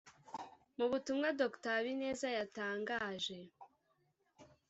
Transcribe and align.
mu 0.77 0.85
butumwa 0.91 1.27
dr 1.39 1.71
habineza 1.75 2.27
yatangaje 2.37 3.37